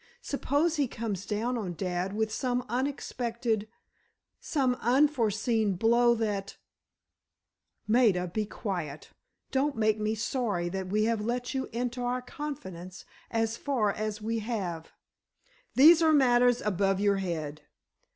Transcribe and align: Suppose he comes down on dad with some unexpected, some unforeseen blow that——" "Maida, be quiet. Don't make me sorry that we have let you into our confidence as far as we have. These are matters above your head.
Suppose 0.23 0.77
he 0.77 0.87
comes 0.87 1.27
down 1.27 1.59
on 1.59 1.75
dad 1.75 2.13
with 2.15 2.31
some 2.31 2.65
unexpected, 2.67 3.67
some 4.39 4.73
unforeseen 4.81 5.75
blow 5.75 6.15
that——" 6.15 6.57
"Maida, 7.87 8.25
be 8.27 8.47
quiet. 8.47 9.11
Don't 9.51 9.75
make 9.77 9.99
me 9.99 10.15
sorry 10.15 10.69
that 10.69 10.87
we 10.87 11.03
have 11.03 11.23
let 11.23 11.53
you 11.53 11.69
into 11.71 12.01
our 12.01 12.23
confidence 12.23 13.05
as 13.29 13.57
far 13.57 13.91
as 13.91 14.23
we 14.23 14.39
have. 14.39 14.91
These 15.75 16.01
are 16.01 16.13
matters 16.13 16.61
above 16.61 16.99
your 16.99 17.17
head. 17.17 17.61